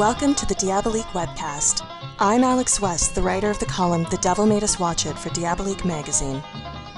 [0.00, 1.84] Welcome to the Diabolique webcast.
[2.18, 5.28] I'm Alex West, the writer of the column The Devil Made Us Watch It for
[5.28, 6.42] Diabolique magazine.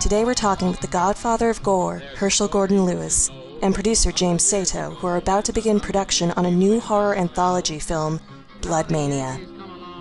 [0.01, 3.29] Today we're talking with the godfather of gore, Herschell Gordon Lewis,
[3.61, 7.81] and producer James Sato, who are about to begin production on a new horror anthology
[7.81, 8.21] film,
[8.61, 9.41] Blood Mania.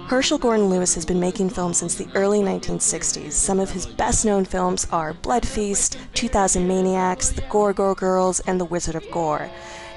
[0.05, 3.31] Herschell Gordon Lewis has been making films since the early 1960s.
[3.31, 8.41] Some of his best known films are Blood Feast, 2000 Maniacs, The Gore Gore Girls,
[8.41, 9.49] and The Wizard of Gore.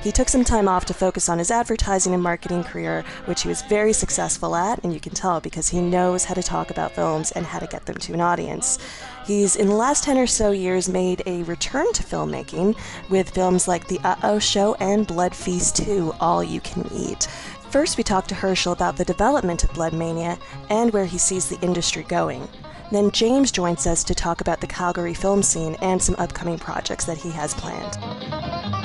[0.05, 3.49] He took some time off to focus on his advertising and marketing career, which he
[3.49, 6.93] was very successful at, and you can tell because he knows how to talk about
[6.93, 8.79] films and how to get them to an audience.
[9.25, 12.77] He's, in the last 10 or so years, made a return to filmmaking
[13.09, 17.27] with films like The Uh Oh Show and Blood Feast 2, All You Can Eat.
[17.71, 21.49] First, we talked to Herschell about the development of Blood Mania and where he sees
[21.49, 22.47] the industry going.
[22.93, 27.07] Then James joins us to talk about the Calgary film scene and some upcoming projects
[27.07, 28.84] that he has planned.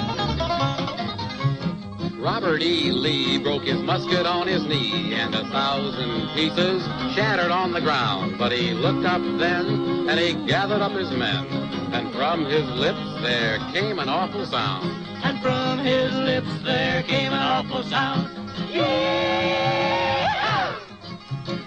[2.19, 2.91] Robert E.
[2.91, 6.83] Lee broke his musket on his knee, and a thousand pieces
[7.15, 8.37] shattered on the ground.
[8.37, 11.45] But he looked up then, and he gathered up his men,
[11.93, 14.91] and from his lips there came an awful sound.
[15.23, 18.29] And from his lips there came an awful sound.
[18.69, 20.75] Yeah!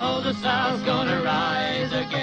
[0.03, 2.22] Oh, the South's gonna rise again.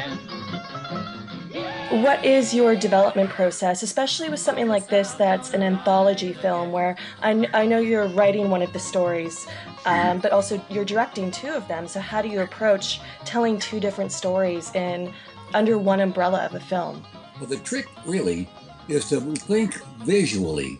[1.89, 6.95] What is your development process, especially with something like this that's an anthology film where
[7.23, 9.47] I, kn- I know you're writing one of the stories,
[9.87, 11.87] um, but also you're directing two of them.
[11.87, 15.11] So, how do you approach telling two different stories in
[15.55, 17.03] under one umbrella of a film?
[17.39, 18.47] Well, the trick really
[18.87, 20.79] is to think visually,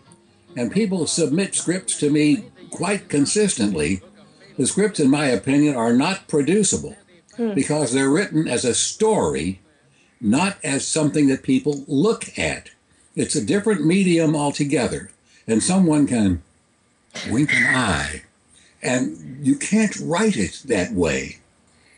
[0.56, 4.00] and people submit scripts to me quite consistently.
[4.58, 6.96] The scripts, in my opinion, are not producible
[7.36, 9.60] because they're written as a story,
[10.20, 12.70] not as something that people look at.
[13.16, 15.10] It's a different medium altogether,
[15.46, 16.42] and someone can
[17.28, 18.22] wink an eye,
[18.82, 21.38] and you can't write it that way.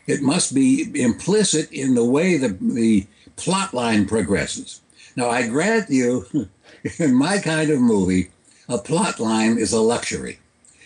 [0.07, 4.81] It must be implicit in the way the, the plot line progresses.
[5.15, 6.49] Now, I grant you,
[6.99, 8.31] in my kind of movie,
[8.67, 10.39] a plot line is a luxury.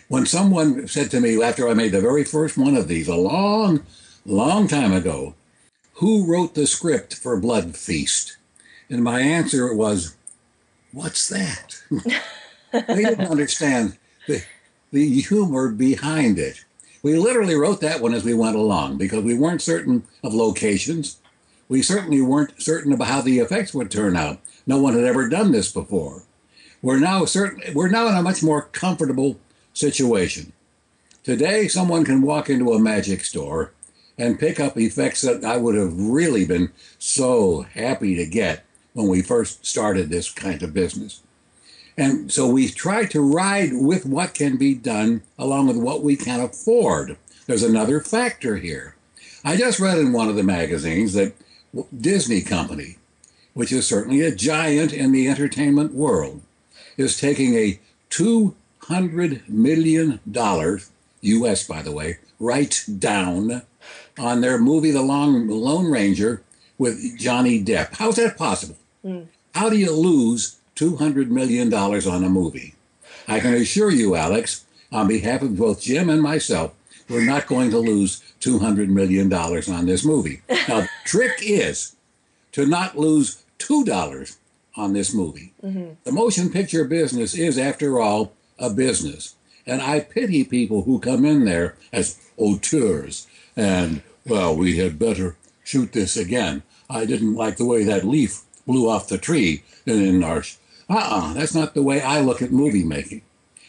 [0.07, 3.15] When someone said to me after I made the very first one of these a
[3.15, 3.83] long,
[4.25, 5.35] long time ago,
[5.97, 8.37] who wrote the script for Blood Feast?
[8.89, 10.15] And my answer was,
[10.91, 11.81] what's that?
[12.71, 13.97] they didn't understand
[14.27, 14.43] the,
[14.91, 16.63] the humor behind it.
[17.01, 21.17] We literally wrote that one as we went along because we weren't certain of locations.
[21.67, 24.39] We certainly weren't certain about how the effects would turn out.
[24.67, 26.23] No one had ever done this before.
[26.81, 29.39] We're now certain we're now in a much more comfortable
[29.73, 30.53] situation.
[31.23, 33.73] Today someone can walk into a magic store
[34.17, 38.63] and pick up effects that I would have really been so happy to get
[38.93, 41.21] when we first started this kind of business.
[41.97, 46.15] And so we try to ride with what can be done along with what we
[46.15, 47.17] can afford.
[47.45, 48.95] There's another factor here.
[49.43, 51.33] I just read in one of the magazines that
[51.95, 52.97] Disney Company,
[53.53, 56.41] which is certainly a giant in the entertainment world,
[56.97, 57.79] is taking a
[58.09, 60.19] $200 million,
[61.21, 63.63] US by the way, write down
[64.17, 66.41] on their movie The Long Lone Ranger
[66.77, 67.95] with Johnny Depp.
[67.97, 68.77] How's that possible?
[69.01, 69.23] Hmm.
[69.53, 72.75] How do you lose $200 million on a movie?
[73.27, 76.73] I can assure you, Alex, on behalf of both Jim and myself,
[77.09, 80.41] we're not going to lose $200 million on this movie.
[80.67, 81.95] Now, the trick is
[82.51, 84.37] to not lose $2
[84.75, 85.53] on this movie.
[85.63, 85.93] Mm-hmm.
[86.03, 89.35] The motion picture business is, after all, a business.
[89.65, 95.37] And I pity people who come in there as auteurs and, well, we had better
[95.63, 96.63] shoot this again.
[96.89, 100.43] I didn't like the way that leaf blew off the tree in our.
[100.89, 103.21] Uh uh that's not the way I look at movie making.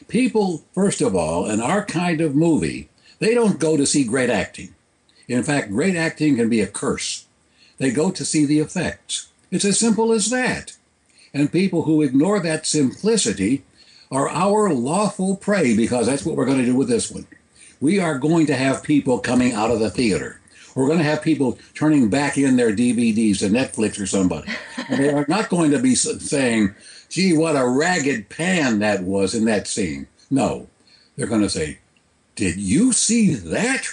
[0.06, 4.30] People, first of all, in our kind of movie, they don't go to see great
[4.30, 4.74] acting.
[5.26, 7.26] In fact, great acting can be a curse.
[7.78, 9.28] They go to see the effects.
[9.50, 10.76] It's as simple as that.
[11.34, 13.64] And people who ignore that simplicity
[14.10, 17.26] are our lawful prey because that's what we're going to do with this one.
[17.80, 20.37] We are going to have people coming out of the theater.
[20.78, 24.48] We're going to have people turning back in their DVDs to Netflix or somebody.
[24.88, 26.72] And they are not going to be saying,
[27.08, 30.06] gee, what a ragged pan that was in that scene.
[30.30, 30.68] No,
[31.16, 31.78] they're going to say,
[32.36, 33.88] did you see that?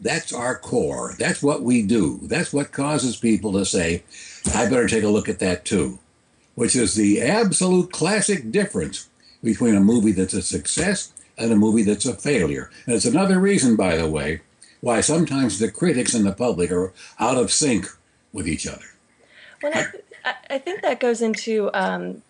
[0.00, 1.14] That's our core.
[1.18, 2.20] That's what we do.
[2.22, 4.02] That's what causes people to say,
[4.54, 5.98] I better take a look at that too,
[6.54, 9.10] which is the absolute classic difference
[9.44, 12.70] between a movie that's a success and a movie that's a failure.
[12.86, 14.40] And it's another reason, by the way,
[14.80, 17.86] why sometimes the critics and the public are out of sync
[18.32, 18.84] with each other.
[19.62, 19.80] Well, I,
[20.24, 22.22] I- I think that goes into um,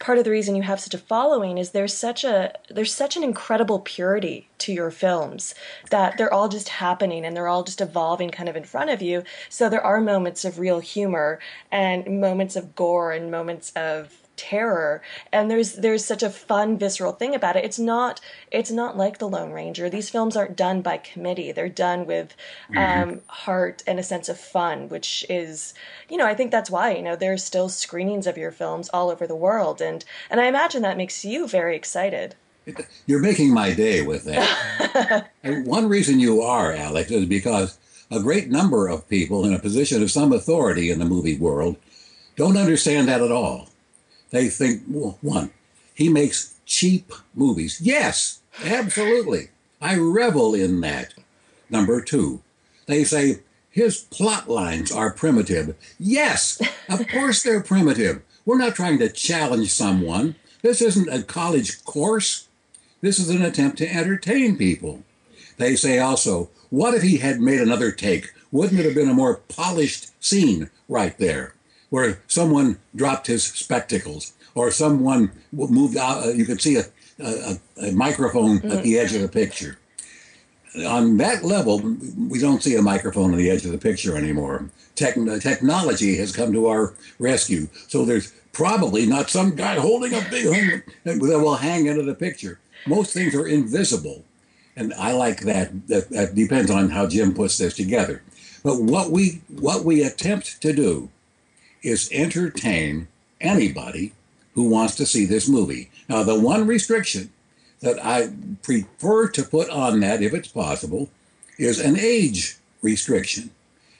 [0.00, 3.16] part of the reason you have such a following is there's such a there's such
[3.16, 5.54] an incredible purity to your films
[5.90, 9.00] that they're all just happening and they're all just evolving kind of in front of
[9.02, 9.22] you.
[9.48, 11.38] So there are moments of real humor
[11.70, 15.02] and moments of gore and moments of terror.
[15.32, 17.64] And there's there's such a fun visceral thing about it.
[17.64, 18.20] It's not
[18.50, 19.90] it's not like the lone ranger.
[19.90, 21.52] These films aren't done by committee.
[21.52, 22.34] They're done with
[22.72, 23.10] mm-hmm.
[23.10, 25.74] um, heart and a sense of fun which is
[26.08, 29.10] you know i think that's why you know there's still screenings of your films all
[29.10, 29.82] over the world.
[29.82, 32.34] And and i imagine that makes you very excited.
[33.06, 35.30] You're making my day with that.
[35.42, 37.78] One reason you are alex is because
[38.10, 41.76] a great number of people in a position of some authority in the movie world
[42.36, 43.67] don't understand that at all
[44.30, 45.50] they think, well, one,
[45.94, 47.80] he makes cheap movies.
[47.80, 49.48] Yes, absolutely.
[49.80, 51.14] I revel in that.
[51.70, 52.40] Number two,
[52.86, 53.40] they say
[53.70, 55.76] his plot lines are primitive.
[55.98, 58.22] Yes, of course they're primitive.
[58.44, 60.34] We're not trying to challenge someone.
[60.62, 62.48] This isn't a college course.
[63.00, 65.04] This is an attempt to entertain people.
[65.58, 68.32] They say also, what if he had made another take?
[68.50, 71.54] Wouldn't it have been a more polished scene right there?
[71.90, 76.24] Where someone dropped his spectacles or someone moved out.
[76.24, 76.84] Uh, you could see a,
[77.18, 78.70] a, a microphone mm-hmm.
[78.70, 79.78] at the edge of the picture.
[80.86, 81.80] On that level,
[82.28, 84.70] we don't see a microphone on the edge of the picture anymore.
[84.96, 87.68] Techn- technology has come to our rescue.
[87.88, 92.14] So there's probably not some guy holding a big thing that will hang into the
[92.14, 92.60] picture.
[92.86, 94.24] Most things are invisible.
[94.76, 95.88] And I like that.
[95.88, 96.10] that.
[96.10, 98.22] That depends on how Jim puts this together.
[98.62, 101.10] But what we what we attempt to do
[101.82, 103.08] is entertain
[103.40, 104.12] anybody
[104.54, 105.90] who wants to see this movie.
[106.08, 107.30] Now, the one restriction
[107.80, 108.30] that I
[108.62, 111.10] prefer to put on that, if it's possible,
[111.58, 113.50] is an age restriction.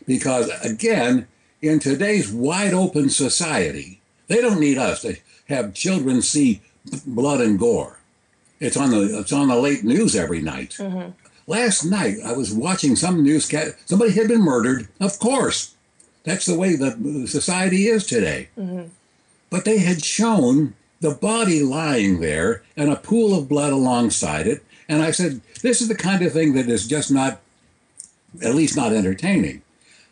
[0.06, 1.28] Because, again,
[1.60, 5.16] in today's wide open society, they don't need us to
[5.48, 6.60] have children see
[7.06, 7.98] blood and gore.
[8.60, 10.76] It's on the it's on the late news every night.
[10.78, 11.10] Mm-hmm.
[11.46, 13.88] Last night I was watching some newscast.
[13.88, 14.88] Somebody had been murdered.
[15.00, 15.74] Of course,
[16.24, 18.48] that's the way the society is today.
[18.58, 18.88] Mm-hmm.
[19.50, 24.64] But they had shown the body lying there and a pool of blood alongside it.
[24.88, 27.40] And I said, this is the kind of thing that is just not,
[28.42, 29.62] at least not entertaining.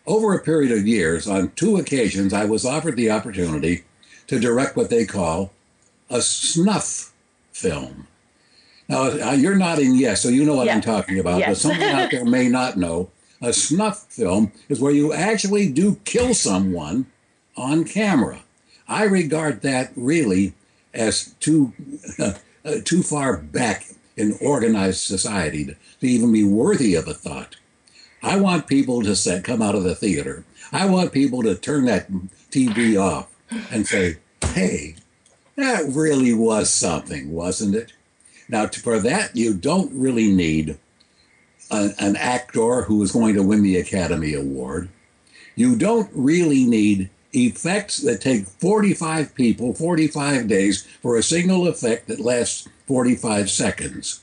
[0.07, 3.85] Over a period of years, on two occasions, I was offered the opportunity
[4.29, 5.53] to direct what they call
[6.09, 7.13] a snuff
[7.53, 8.07] film.
[8.89, 10.75] Now, you're nodding yes, so you know what yeah.
[10.75, 11.49] I'm talking about, yes.
[11.49, 13.11] but someone out there may not know.
[13.43, 17.07] A snuff film is where you actually do kill someone
[17.57, 18.43] on camera.
[18.89, 20.55] I regard that really
[20.95, 21.73] as too
[22.19, 22.33] uh,
[22.85, 23.87] too far back
[24.17, 27.57] in organized society to, to even be worthy of a thought.
[28.23, 30.45] I want people to say, come out of the theater.
[30.73, 32.11] I want people to turn that
[32.51, 33.29] TV off
[33.71, 34.17] and say,
[34.53, 34.97] "Hey,
[35.55, 37.93] that really was something, wasn't it?"
[38.49, 40.79] Now, for that, you don't really need
[41.71, 44.89] an actor who is going to win the Academy Award.
[45.55, 52.09] You don't really need effects that take 45 people, 45 days for a single effect
[52.09, 54.23] that lasts 45 seconds.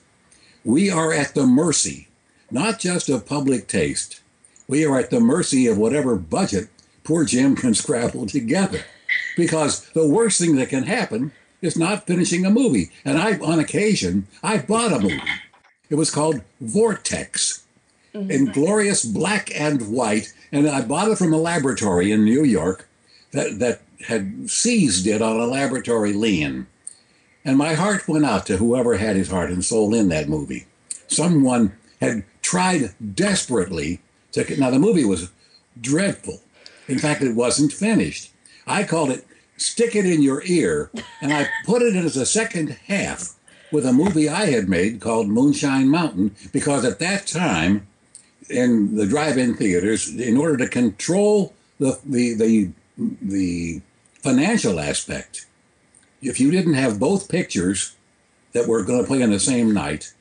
[0.63, 2.07] We are at the mercy,
[2.50, 4.22] not just of public taste,
[4.68, 6.69] we are at the mercy of whatever budget
[7.04, 8.84] poor Jim can scrabble together.
[9.36, 11.31] Because the worst thing that can happen
[11.62, 12.92] is not finishing a movie.
[13.06, 15.21] And I, on occasion, I've bought a movie
[15.90, 17.63] it was called Vortex
[18.13, 18.31] mm-hmm.
[18.31, 20.33] in glorious black and white.
[20.52, 22.87] And I bought it from a laboratory in New York
[23.31, 26.68] that, that had seized it on a laboratory lien.
[27.45, 30.66] And my heart went out to whoever had his heart and soul in that movie.
[31.07, 33.99] Someone had tried desperately
[34.31, 34.44] to.
[34.44, 35.30] Get now, the movie was
[35.80, 36.42] dreadful.
[36.87, 38.31] In fact, it wasn't finished.
[38.66, 39.25] I called it
[39.57, 40.90] Stick It in Your Ear,
[41.21, 43.35] and I put it in as a second half
[43.73, 47.87] with a movie I had made called Moonshine Mountain because at that time,
[48.47, 52.69] in the drive-in theaters, in order to control the the the,
[53.21, 53.81] the
[54.21, 55.47] financial aspect,
[56.21, 57.95] if you didn't have both pictures
[58.53, 60.13] that were going to play on the same night,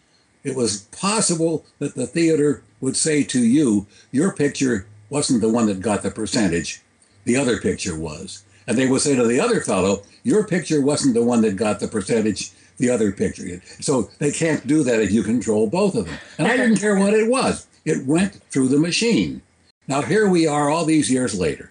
[0.43, 5.67] it was possible that the theater would say to you, your picture wasn't the one
[5.67, 6.81] that got the percentage,
[7.25, 8.45] the other picture was.
[8.67, 11.81] And they would say to the other fellow, your picture wasn't the one that got
[11.81, 12.53] the percentage,
[12.83, 13.63] the other picture.
[13.81, 16.19] So they can't do that if you control both of them.
[16.37, 17.67] And I didn't care what it was.
[17.85, 19.41] It went through the machine.
[19.87, 21.71] Now here we are all these years later.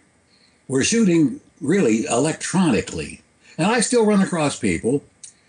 [0.69, 3.21] We're shooting really electronically.
[3.57, 5.03] And I still run across people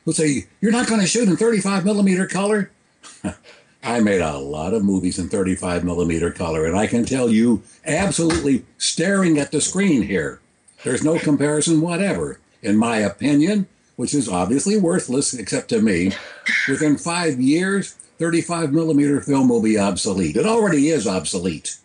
[0.05, 2.73] who say, You're not going to shoot in 35 millimeter color?
[3.85, 7.63] I made a lot of movies in 35 millimeter color, and I can tell you
[7.85, 10.41] absolutely staring at the screen here,
[10.85, 12.39] there's no comparison whatever.
[12.63, 16.13] In my opinion, which is obviously worthless except to me,
[16.69, 20.37] within five years, 35 millimeter film will be obsolete.
[20.37, 21.77] It already is obsolete,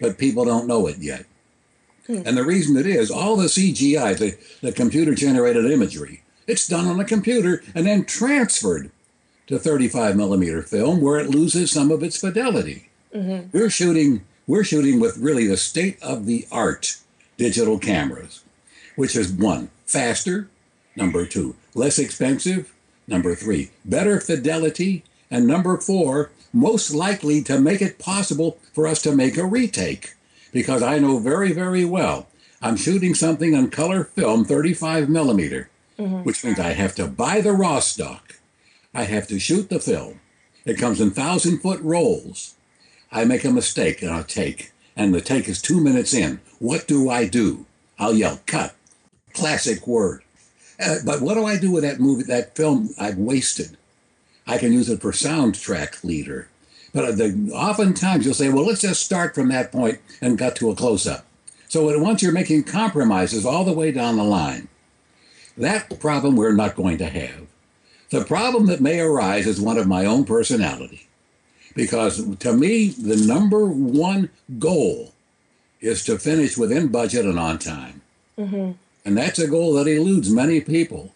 [0.00, 1.26] but people don't know it yet.
[2.06, 2.22] Hmm.
[2.24, 6.86] And the reason it is, all the CGI, the, the computer generated imagery, it's done
[6.86, 8.90] on a computer and then transferred
[9.46, 12.88] to 35 millimeter film where it loses some of its fidelity.
[13.14, 13.56] Mm-hmm.
[13.56, 16.96] We're shooting we're shooting with really the state of the art
[17.36, 18.42] digital cameras,
[18.96, 20.48] which is one, faster,
[21.00, 22.72] number two, less expensive,
[23.06, 29.00] number three, better fidelity, and number four, most likely to make it possible for us
[29.02, 30.14] to make a retake.
[30.52, 32.26] Because I know very, very well
[32.62, 36.22] I'm shooting something on color film 35 millimeter, mm-hmm.
[36.24, 38.34] which means I have to buy the raw stock.
[38.94, 40.20] I have to shoot the film.
[40.66, 42.56] It comes in thousand foot rolls.
[43.10, 46.40] I make a mistake and a take, and the take is two minutes in.
[46.58, 47.64] What do I do?
[47.98, 48.74] I'll yell, cut.
[49.32, 50.22] Classic word.
[50.80, 53.76] Uh, but what do I do with that movie, that film I've wasted?
[54.46, 56.48] I can use it for soundtrack leader.
[56.92, 60.56] But uh, the, oftentimes you'll say, well, let's just start from that point and cut
[60.56, 61.26] to a close up.
[61.68, 64.68] So once you're making compromises all the way down the line,
[65.56, 67.46] that problem we're not going to have.
[68.10, 71.06] The problem that may arise is one of my own personality.
[71.76, 75.12] Because to me, the number one goal
[75.80, 78.02] is to finish within budget and on time.
[79.04, 81.12] And that's a goal that eludes many people.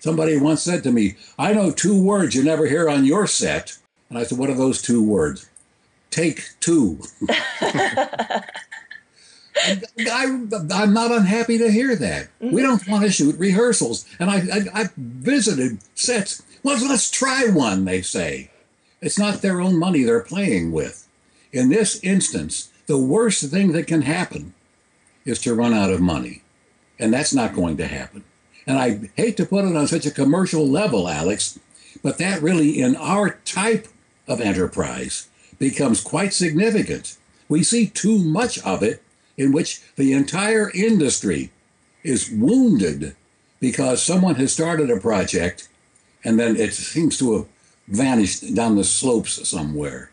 [0.00, 3.76] Somebody once said to me, I know two words you never hear on your set.
[4.08, 5.48] And I said, What are those two words?
[6.10, 7.00] Take two.
[9.60, 12.28] I, I'm not unhappy to hear that.
[12.40, 12.56] We mm-hmm.
[12.58, 14.06] don't want to shoot rehearsals.
[14.18, 16.42] And I, I, I visited sets.
[16.62, 18.50] Well, let's try one, they say.
[19.00, 21.08] It's not their own money they're playing with.
[21.52, 24.54] In this instance, the worst thing that can happen
[25.24, 26.42] is to run out of money.
[26.98, 28.24] And that's not going to happen.
[28.66, 31.58] And I hate to put it on such a commercial level, Alex,
[32.02, 33.88] but that really, in our type
[34.26, 35.28] of enterprise,
[35.58, 37.16] becomes quite significant.
[37.48, 39.02] We see too much of it
[39.36, 41.50] in which the entire industry
[42.02, 43.16] is wounded
[43.60, 45.68] because someone has started a project
[46.24, 47.46] and then it seems to have
[47.86, 50.10] vanished down the slopes somewhere.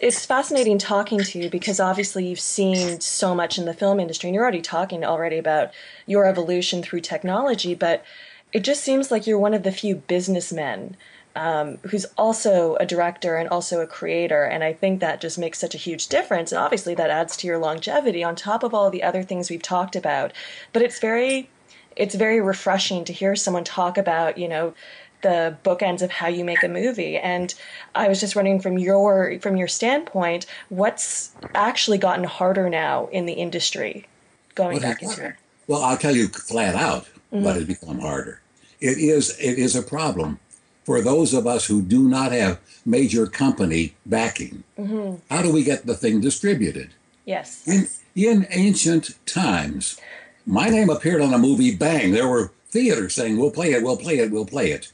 [0.00, 4.28] It's fascinating talking to you because obviously you've seen so much in the film industry
[4.28, 5.72] and you're already talking already about
[6.06, 8.02] your evolution through technology, but
[8.50, 10.96] it just seems like you're one of the few businessmen
[11.36, 14.42] um, who's also a director and also a creator.
[14.42, 16.50] And I think that just makes such a huge difference.
[16.50, 19.62] And obviously, that adds to your longevity on top of all the other things we've
[19.62, 20.32] talked about.
[20.72, 21.50] But it's very,
[21.94, 24.74] it's very refreshing to hear someone talk about, you know,
[25.22, 27.54] the bookends of how you make a movie and
[27.94, 33.26] i was just wondering from your from your standpoint what's actually gotten harder now in
[33.26, 34.06] the industry
[34.54, 35.34] going Well, back into it
[35.66, 37.44] Well, I'll tell you flat out mm-hmm.
[37.44, 38.40] what has become harder.
[38.80, 40.38] It is it is a problem
[40.84, 44.64] for those of us who do not have major company backing.
[44.78, 45.16] Mm-hmm.
[45.32, 46.90] How do we get the thing distributed?
[47.26, 47.86] yes In
[48.16, 50.00] in ancient times,
[50.46, 51.74] my name appeared on a movie.
[51.74, 52.12] Bang!
[52.12, 53.82] There were theaters saying, "We'll play it.
[53.82, 54.30] We'll play it.
[54.30, 54.92] We'll play it."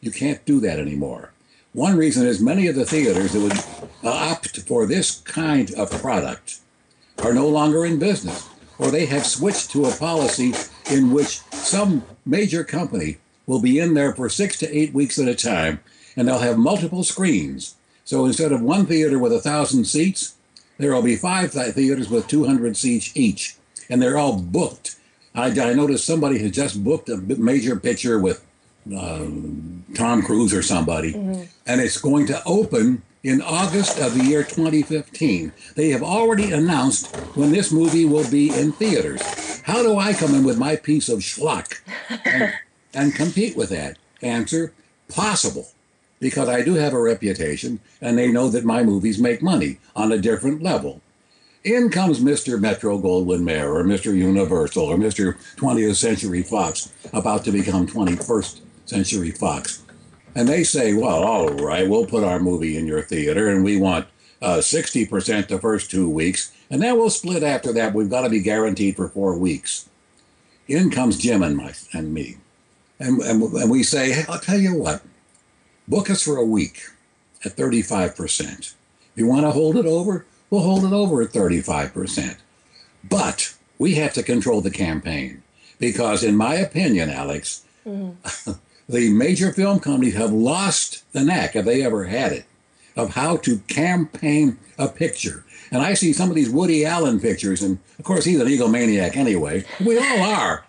[0.00, 1.32] You can't do that anymore.
[1.72, 3.58] One reason is many of the theaters that would
[4.02, 6.58] uh, opt for this kind of product
[7.22, 10.54] are no longer in business, or they have switched to a policy
[10.90, 15.28] in which some major company will be in there for six to eight weeks at
[15.28, 15.80] a time,
[16.16, 17.76] and they'll have multiple screens.
[18.04, 20.34] So instead of one theater with a thousand seats,
[20.78, 23.56] there will be five theaters with 200 seats each,
[23.90, 24.96] and they're all booked.
[25.34, 28.44] I, I noticed somebody has just booked a major picture with
[28.94, 29.26] uh,
[29.94, 35.52] Tom Cruise or somebody, and it's going to open in August of the year 2015.
[35.76, 39.22] They have already announced when this movie will be in theaters.
[39.62, 41.80] How do I come in with my piece of schlock
[42.24, 42.54] and,
[42.94, 43.98] and compete with that?
[44.22, 44.72] Answer
[45.08, 45.68] possible
[46.18, 50.12] because I do have a reputation and they know that my movies make money on
[50.12, 51.00] a different level.
[51.62, 52.58] In comes Mr.
[52.58, 54.16] Metro Goldwyn Mayer or Mr.
[54.16, 55.34] Universal or Mr.
[55.56, 58.59] 20th Century Fox, about to become 21st
[58.90, 59.82] Century Fox.
[60.34, 63.78] And they say, well, all right, we'll put our movie in your theater and we
[63.78, 64.06] want
[64.42, 67.94] uh, 60% the first two weeks, and then we'll split after that.
[67.94, 69.88] We've got to be guaranteed for four weeks.
[70.66, 72.38] In comes Jim and, my, and me.
[72.98, 75.02] And, and, and we say, hey, I'll tell you what,
[75.88, 76.82] book us for a week
[77.44, 78.58] at 35%.
[78.60, 78.74] If
[79.14, 82.36] you want to hold it over, we'll hold it over at 35%.
[83.08, 85.42] But we have to control the campaign
[85.78, 87.64] because, in my opinion, Alex,
[88.90, 92.44] the major film companies have lost the knack, if they ever had it,
[92.96, 95.44] of how to campaign a picture.
[95.70, 99.16] And I see some of these Woody Allen pictures, and of course, he's an egomaniac
[99.16, 99.64] anyway.
[99.84, 100.64] We all are.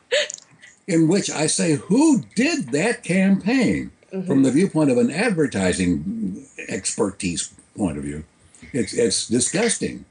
[0.87, 4.27] in which I say, who did that campaign mm-hmm.
[4.27, 8.23] from the viewpoint of an advertising expertise point of view?
[8.71, 10.05] It's, it's disgusting.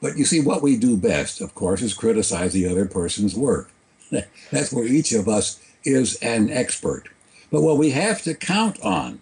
[0.00, 3.70] But you see, what we do best, of course, is criticize the other person's work.
[4.52, 7.08] That's where each of us is an expert.
[7.50, 9.20] But what we have to count on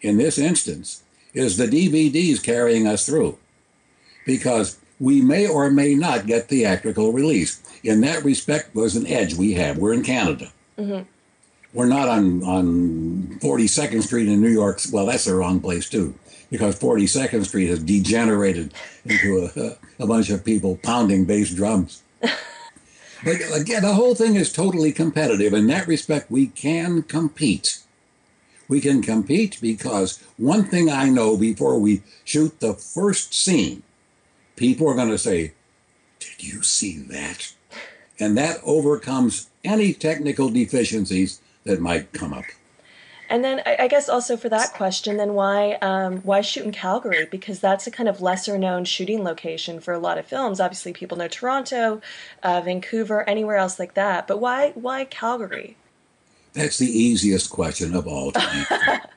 [0.00, 1.02] in this instance
[1.34, 3.38] is the DVDs carrying us through.
[4.26, 7.62] Because we may or may not get theatrical release.
[7.82, 9.78] In that respect, there's an edge we have.
[9.78, 10.52] We're in Canada.
[10.78, 11.08] Mm-hmm.
[11.72, 14.80] We're not on, on 42nd Street in New York.
[14.92, 16.14] Well, that's the wrong place, too,
[16.50, 18.74] because 42nd Street has degenerated
[19.04, 22.02] into a, a bunch of people pounding bass drums.
[23.24, 25.52] but again, the whole thing is totally competitive.
[25.52, 27.80] In that respect, we can compete.
[28.68, 33.82] We can compete because one thing I know before we shoot the first scene
[34.60, 35.54] people are going to say,
[36.20, 37.52] Did you see that?
[38.20, 42.44] And that overcomes any technical deficiencies that might come up.
[43.30, 47.28] And then I guess also for that question, then why um, why shoot in Calgary?
[47.30, 50.58] Because that's a kind of lesser known shooting location for a lot of films.
[50.58, 52.00] Obviously, people know Toronto,
[52.42, 54.26] uh, Vancouver, anywhere else like that.
[54.26, 55.76] But why why Calgary?
[56.54, 58.66] That's the easiest question of all time.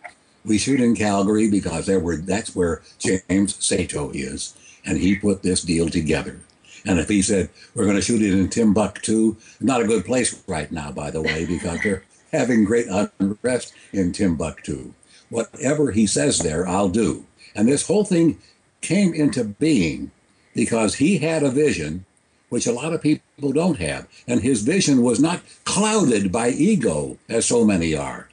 [0.46, 4.56] we shoot in Calgary because there were that's where James Sato is,
[4.86, 6.40] and he put this deal together.
[6.86, 10.44] And if he said, we're going to shoot it in Timbuktu, not a good place
[10.48, 12.04] right now, by the way, because they're
[12.34, 12.88] having great
[13.20, 14.94] unrest in Timbuktu.
[15.30, 17.26] Whatever he says there, I'll do.
[17.56, 18.40] And this whole thing
[18.82, 20.12] came into being
[20.54, 22.06] because he had a vision
[22.50, 24.08] which a lot of people don't have.
[24.28, 28.30] And his vision was not clouded by ego, as so many are.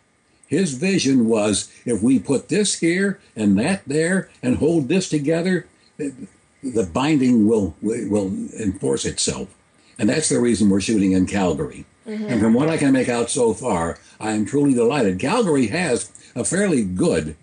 [0.47, 5.66] His vision was if we put this here and that there and hold this together,
[5.97, 8.26] the binding will will
[8.59, 9.54] enforce itself,
[9.99, 11.87] and that's the reason we're shooting in Calgary.
[12.11, 12.26] Mm-hmm.
[12.26, 15.21] And from what I can make out so far, I am truly delighted.
[15.21, 17.37] Calgary has a fairly good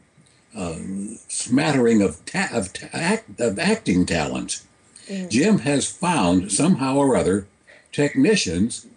[0.53, 0.75] uh,
[1.29, 4.61] smattering of ta- of, ta- act- of acting talent.
[5.07, 5.29] Mm.
[5.29, 7.47] Jim has found somehow or other
[7.93, 8.87] technicians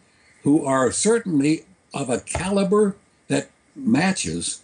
[0.42, 2.96] who are certainly of a caliber
[3.28, 4.62] that matches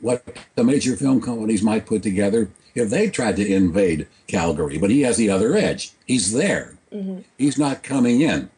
[0.00, 0.24] what
[0.56, 4.78] the major film companies might put together if they tried to invade Calgary.
[4.78, 5.92] But he has the other edge.
[6.06, 6.76] He's there.
[6.92, 7.20] Mm-hmm.
[7.38, 8.50] He's not coming in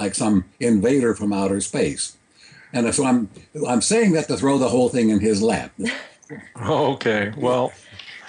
[0.00, 2.16] like some invader from outer space.
[2.72, 3.28] And so I'm
[3.68, 5.72] I'm saying that to throw the whole thing in his lap.
[6.62, 7.32] okay.
[7.36, 7.72] Well,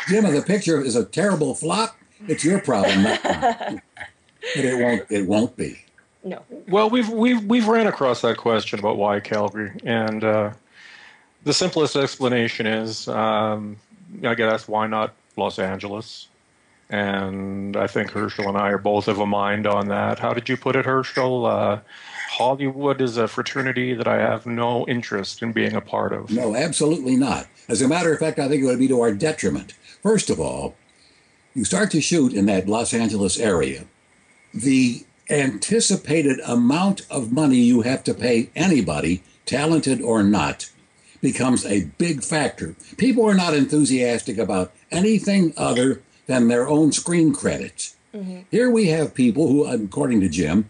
[0.07, 3.81] Jim, if the picture is a terrible flop, it's your problem, not mine.
[4.55, 5.83] but it won't it won't be.
[6.23, 6.43] No.
[6.67, 10.51] Well, we've we've we've ran across that question about why Calgary, and uh,
[11.43, 13.77] the simplest explanation is um,
[14.23, 16.27] I get asked why not Los Angeles.
[16.91, 20.19] And I think Herschell and I are both of a mind on that.
[20.19, 21.45] How did you put it, Herschell?
[21.45, 21.79] Uh,
[22.31, 26.29] Hollywood is a fraternity that I have no interest in being a part of.
[26.29, 27.47] No, absolutely not.
[27.69, 29.71] As a matter of fact, I think it would be to our detriment.
[30.03, 30.75] First of all,
[31.53, 33.85] you start to shoot in that Los Angeles area.
[34.53, 40.69] The anticipated amount of money you have to pay anybody, talented or not,
[41.21, 42.75] becomes a big factor.
[42.97, 47.95] People are not enthusiastic about anything other than their own screen credits.
[48.13, 48.41] Mm-hmm.
[48.49, 50.69] Here we have people who, according to Jim,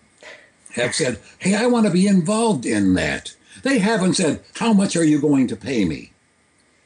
[0.76, 3.36] have said, Hey, I want to be involved in that.
[3.64, 6.14] They haven't said, How much are you going to pay me?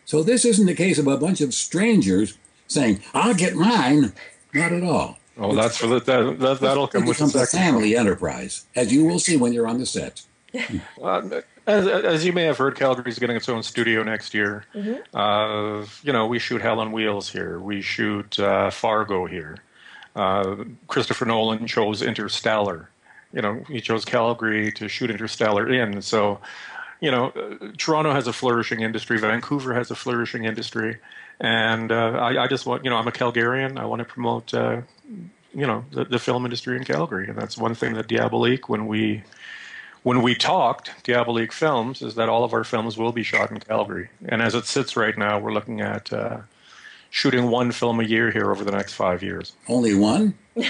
[0.06, 4.14] So this isn't the case of a bunch of strangers saying, I'll get mine.
[4.54, 5.18] Not at all.
[5.38, 9.06] Oh, it's, that's for the, that, that, that'll come with the family enterprise, as you
[9.06, 10.22] will see when you're on the set.
[10.98, 11.30] well,
[11.68, 14.66] as, as you may have heard, Calgary's getting its own studio next year.
[14.74, 15.16] Mm-hmm.
[15.16, 17.60] Uh, you know, we shoot Hell on Wheels here.
[17.60, 19.58] We shoot uh, Fargo here.
[20.16, 22.90] Uh, Christopher Nolan chose Interstellar.
[23.34, 26.02] You know, he chose Calgary to shoot Interstellar in.
[26.02, 26.40] So,
[27.02, 29.18] you know, uh, Toronto has a flourishing industry.
[29.18, 31.00] Vancouver has a flourishing industry.
[31.40, 33.78] And uh, I, I, just want, you know, I'm a Calgarian.
[33.78, 34.82] I want to promote, uh,
[35.54, 37.28] you know, the, the film industry in Calgary.
[37.28, 39.24] And that's one thing that Diabolique, when we
[40.06, 43.60] when we talked Diabolique Films, is that all of our films will be shot in
[43.60, 44.10] Calgary.
[44.28, 46.42] And as it sits right now, we're looking at uh,
[47.10, 49.54] shooting one film a year here over the next five years.
[49.68, 50.36] Only one?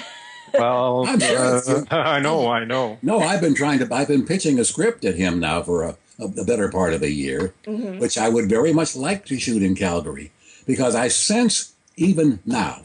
[0.54, 2.98] Well, uh, I know, I know.
[3.02, 3.94] No, I've been trying to.
[3.94, 7.04] I've been pitching a script at him now for a, a, a better part of
[7.04, 8.00] a year, mm-hmm.
[8.00, 10.32] which I would very much like to shoot in Calgary
[10.66, 12.84] because I sense even now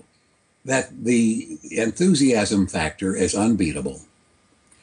[0.65, 4.01] that the enthusiasm factor is unbeatable.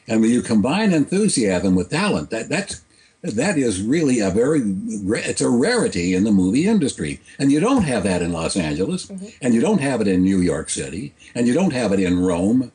[0.08, 2.82] And when you combine enthusiasm with talent, that that's
[3.24, 7.20] that is really a very it's a rarity in the movie industry.
[7.40, 9.08] And you don't have that in los angeles.
[9.08, 9.26] Mm-hmm.
[9.42, 11.14] and you don't have it in new york city.
[11.36, 12.72] And you don't have it in rome.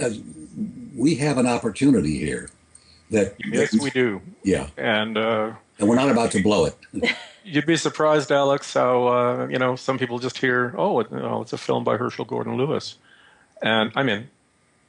[0.00, 0.10] Uh,
[0.96, 2.50] we have an opportunity here
[3.10, 4.20] that Yes, we do.
[4.44, 6.76] yeah, And uh, and we're not about to blow it.
[7.44, 11.40] you'd be surprised, Alex, how uh, you know some people just hear, "Oh, it, oh,
[11.42, 12.96] it's a film by Herschell Gordon Lewis,"
[13.62, 14.28] and I'm in,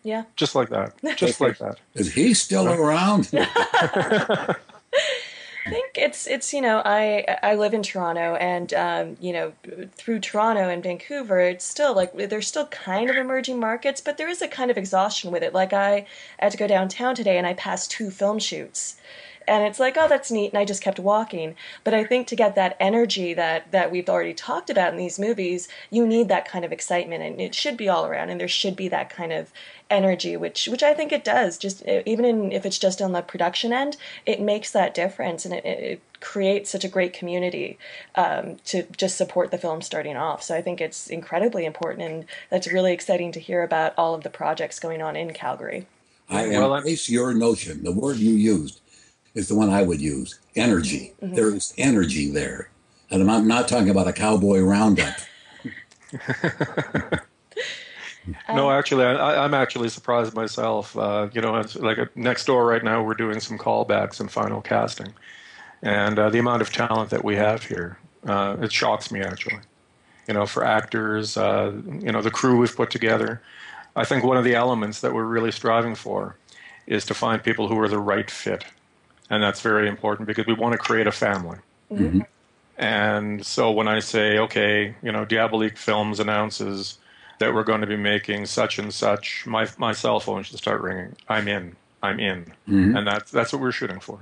[0.04, 0.24] Yeah.
[0.36, 1.78] just like that, just like that.
[1.96, 3.30] Is he still around?
[3.34, 4.56] I
[5.70, 9.54] think it's it's you know I I live in Toronto and um, you know
[9.94, 14.30] through Toronto and Vancouver it's still like there's still kind of emerging markets but there
[14.30, 16.06] is a kind of exhaustion with it like I
[16.40, 18.96] had to go downtown today and I passed two film shoots
[19.48, 22.36] and it's like oh that's neat and I just kept walking but I think to
[22.36, 26.48] get that energy that that we've already talked about in these movies you need that
[26.48, 29.34] kind of excitement and it should be all around and there should be that kind
[29.34, 29.52] of
[29.90, 33.22] energy which which I think it does just even in, if it's just on the
[33.22, 37.78] production end it makes that difference and it, it it creates such a great community
[38.16, 42.26] um, to just support the film starting off so I think it's incredibly important and
[42.50, 45.88] that's really exciting to hear about all of the projects going on in Calgary
[46.30, 47.84] I Well, I'm- embrace your notion.
[47.84, 48.82] The word you used
[49.34, 51.14] is the one I would use energy.
[51.22, 52.70] There is energy there.
[53.10, 55.16] And I'm not talking about a cowboy roundup.
[58.50, 60.98] No, actually, I, I'm actually surprised myself.
[60.98, 64.32] Uh, you know, it's like uh, next door right now, we're doing some callbacks and
[64.32, 65.14] final casting,
[65.82, 69.60] and uh, the amount of talent that we have here, uh, it shocks me actually.
[70.28, 73.42] You know, for actors, uh, you know, the crew we've put together.
[73.96, 76.36] I think one of the elements that we're really striving for
[76.86, 78.64] is to find people who are the right fit,
[79.30, 81.58] and that's very important because we want to create a family.
[82.78, 86.98] And so when I say, okay, you know, Diabolique Films announces
[87.40, 90.82] that we're going to be making such and such, my my cell phone should start
[90.82, 91.16] ringing.
[91.28, 91.76] I'm in.
[92.04, 92.54] I'm in.
[92.68, 94.20] And that's that's what we're shooting for.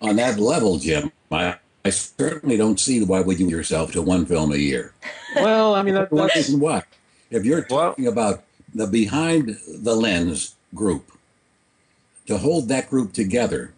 [0.00, 4.26] On that level, Jim, I, I certainly don't see why would you yourself to one
[4.26, 4.94] film a year.
[5.36, 6.82] Well, I mean that, One that's reason why.
[7.30, 11.12] If you're Well- talking about the behind the lens group,
[12.26, 13.72] to hold that group together,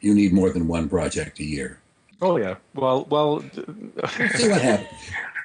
[0.00, 1.80] you need more than one project a year.
[2.22, 2.56] oh yeah.
[2.74, 4.88] Well, well, See what happens.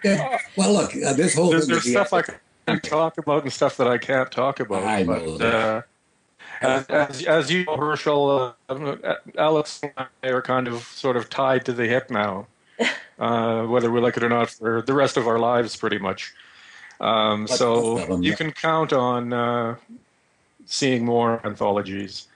[0.04, 0.38] Yeah.
[0.58, 2.36] Well, look, uh, this whole there's, thing there's stuff the- I can
[2.84, 4.84] talk about and stuff that I can't talk about.
[4.84, 5.82] I know but, uh,
[6.62, 11.30] as, as, as you know, Herschell, uh, Alex and I are kind of sort of
[11.30, 12.48] tied to the hip now,
[13.20, 16.34] uh, whether we like it or not, for the rest of our lives, pretty much.
[17.02, 18.36] Um, so you yeah.
[18.36, 19.76] can count on uh,
[20.66, 22.28] seeing more anthologies.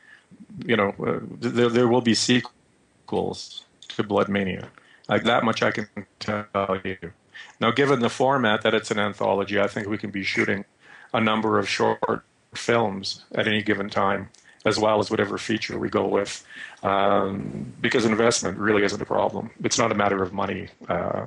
[0.65, 4.67] You know, uh, there, there will be sequels to Blood Mania.
[5.07, 5.87] Like that much I can
[6.19, 6.97] tell you.
[7.59, 10.65] Now, given the format that it's an anthology, I think we can be shooting
[11.13, 12.23] a number of short
[12.53, 14.29] films at any given time,
[14.65, 16.45] as well as whatever feature we go with,
[16.83, 19.49] um, because investment really isn't a problem.
[19.63, 21.25] It's not a matter of money uh,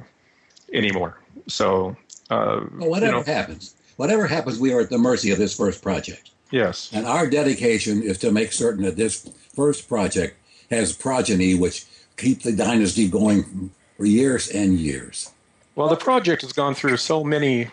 [0.72, 1.18] anymore.
[1.46, 1.96] So,
[2.30, 5.56] uh, Well, whatever you know, happens, whatever happens, we are at the mercy of this
[5.56, 6.30] first project.
[6.50, 10.36] yes, And our dedication is to make certain that this first project
[10.70, 11.84] has progeny which
[12.16, 15.30] keep the dynasty going for years and years.
[15.80, 17.68] Well, the project has gone through so many,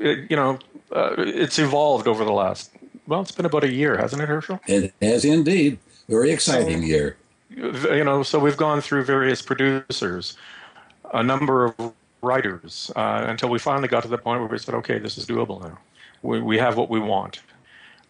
[0.00, 0.58] you know,
[0.90, 2.72] uh, it's evolved over the last,
[3.06, 4.58] well, it's been about a year, hasn't it, Herschell?
[4.66, 7.16] It has indeed very exciting So- year.
[7.50, 10.36] You know, so we've gone through various producers,
[11.14, 14.74] a number of writers, uh, until we finally got to the point where we said,
[14.74, 15.78] okay, this is doable now.
[16.22, 17.42] We, we have what we want.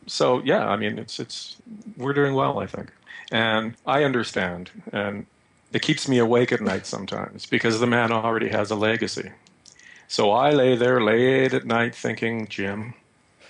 [0.07, 1.57] So, yeah, I mean, it's, it's,
[1.99, 2.91] we're doing well, I think.
[3.31, 4.71] And I understand.
[4.95, 5.27] And
[5.75, 9.31] it keeps me awake at night sometimes because the man already has a legacy.
[10.13, 12.93] So I lay there late at night thinking, Jim,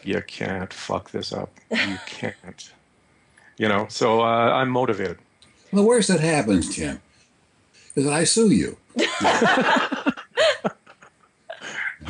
[0.05, 1.51] you can't fuck this up.
[1.72, 2.70] You can't.
[3.59, 5.18] You know, so uh, I'm motivated.
[5.72, 7.03] Well, worst that happens, Jim?
[7.96, 8.77] Is that I sue you.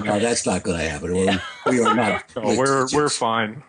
[0.05, 1.15] no, that's not going to happen.
[1.15, 2.25] We're, we are not.
[2.37, 3.63] No, we're we're fine.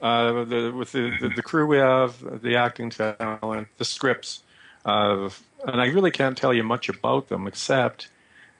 [0.00, 4.44] Uh, the, with the, the the crew we have, the acting talent, the scripts,
[4.84, 5.28] uh,
[5.66, 8.06] and I really can't tell you much about them except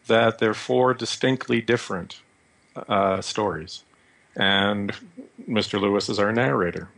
[0.07, 2.21] that they're four distinctly different
[2.89, 3.85] uh, stories,
[4.37, 4.93] and
[5.49, 5.81] Mr.
[5.81, 6.89] Lewis is our narrator,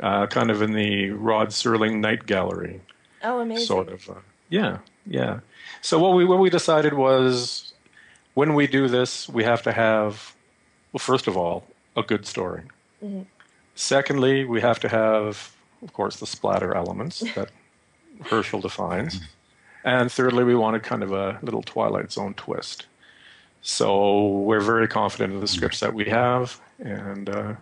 [0.00, 2.80] uh, kind of in the Rod Serling Night Gallery
[3.22, 4.08] oh amazing sort of.
[4.08, 4.14] Uh,
[4.48, 5.40] yeah, yeah.
[5.82, 7.72] So what we what we decided was,
[8.34, 10.34] when we do this, we have to have,
[10.92, 11.64] well, first of all,
[11.96, 12.62] a good story.
[13.74, 17.50] Secondly, we have to have, of course, the splatter elements that
[18.24, 19.20] Herschell defines.
[19.84, 22.86] And thirdly, we wanted kind of a little Twilight Zone twist.
[23.62, 27.54] So we're very confident in the scripts that we have, and uh,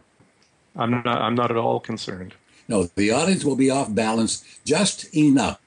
[0.76, 2.34] I'm not I'm not at all concerned.
[2.68, 5.60] No, the audience will be off balance just enough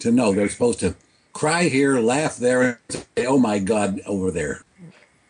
[0.00, 0.94] to know they're supposed to
[1.32, 4.62] cry here, laugh there, and say, "Oh my God!" over there.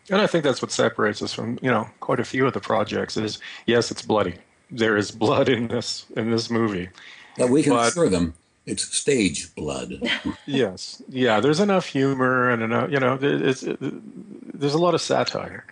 [0.09, 2.59] And I think that's what separates us from, you know, quite a few of the
[2.59, 4.35] projects is yes, it's bloody.
[4.69, 6.89] There is blood in this in this movie.
[7.37, 8.33] But we can But- assure them
[8.65, 10.09] it's stage blood.
[10.45, 11.39] yes, yeah.
[11.39, 15.65] There's enough humor and enough, you know, it's, it, there's a lot of satire,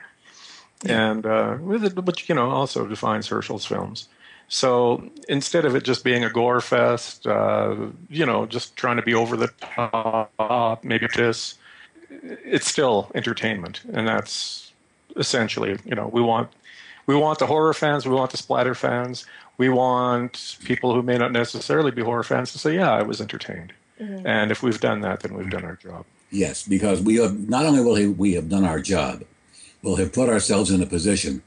[0.85, 4.07] and uh, with it, which you know also defines Herschell's films.
[4.49, 7.75] So instead of it just being a gore fest, uh,
[8.09, 11.53] you know, just trying to be over the top, maybe this,
[12.09, 14.71] it's still entertainment, and that's
[15.15, 16.49] essentially, you know, we want
[17.05, 19.25] we want the horror fans, we want the splatter fans,
[19.59, 23.19] we want people who may not necessarily be horror fans to say, yeah, I was
[23.19, 23.73] entertained.
[23.99, 26.05] And if we've done that, then we've done our job.
[26.31, 29.23] Yes, because we have not only will we have done our job,
[29.83, 31.43] we'll have put ourselves in a position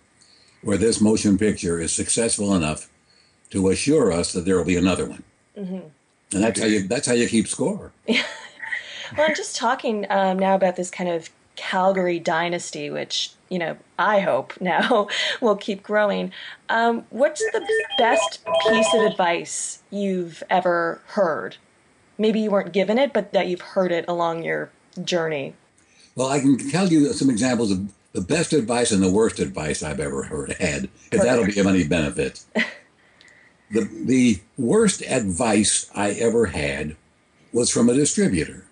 [0.61, 2.91] where this motion picture is successful enough
[3.51, 5.25] to assure us that there will be another one.
[6.35, 7.93] And that's how you that's how you keep score.
[9.17, 13.77] Well, I'm just talking um, now about this kind of Calgary dynasty, which you know
[13.99, 15.09] I hope now
[15.41, 16.33] will keep growing.
[16.69, 17.67] Um, what's the
[17.99, 21.57] best piece of advice you've ever heard?
[22.19, 24.71] Maybe you weren't given it, but that you've heard it along your
[25.03, 25.55] journey.
[26.15, 29.83] Well, I can tell you some examples of the best advice and the worst advice
[29.83, 32.45] I've ever heard had, if that'll be of any benefit.
[33.71, 36.97] the the worst advice I ever had
[37.53, 38.67] was from a distributor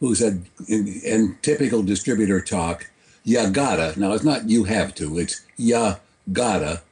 [0.00, 2.90] who said in, in typical distributor talk,
[3.24, 5.96] you gotta now it's not you have to, it's you
[6.32, 6.82] gotta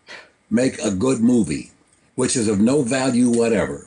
[0.51, 1.71] make a good movie,
[2.14, 3.87] which is of no value whatever.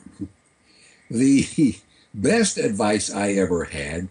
[1.10, 1.76] The
[2.14, 4.08] best advice I ever had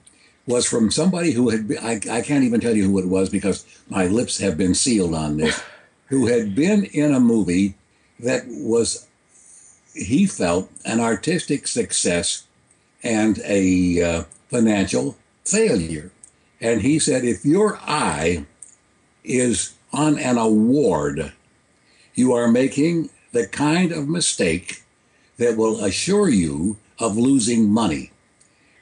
[0.50, 3.30] was from somebody who had been, I, I can't even tell you who it was
[3.30, 5.62] because my lips have been sealed on this,
[6.08, 7.76] who had been in a movie
[8.20, 9.08] that was,
[9.94, 12.48] he felt, an artistic success
[13.04, 16.12] and a uh, financial failure.
[16.62, 18.46] And he said, if your eye
[19.24, 21.34] is on an award,
[22.14, 24.84] you are making the kind of mistake
[25.38, 28.12] that will assure you of losing money.